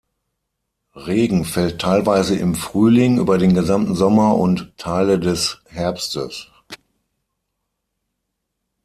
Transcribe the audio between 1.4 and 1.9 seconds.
fällt